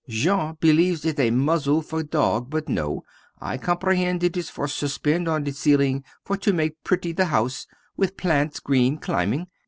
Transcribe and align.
Jean 0.09 0.55
believe 0.59 1.05
it 1.05 1.19
is 1.19 1.19
a 1.19 1.29
muzzle 1.29 1.79
for 1.83 2.01
dog, 2.01 2.49
but 2.49 2.67
no, 2.67 3.03
I 3.39 3.59
comprehend 3.59 4.23
it 4.23 4.35
Is 4.35 4.49
for 4.49 4.67
suspend 4.67 5.27
on 5.27 5.43
the 5.43 5.51
ceiling 5.51 6.03
for 6.23 6.37
to 6.37 6.51
make 6.51 6.83
pretty 6.83 7.11
the 7.11 7.25
house, 7.25 7.67
with 7.97 8.17
plants 8.17 8.59
green, 8.59 8.97
climbing. 8.97 9.45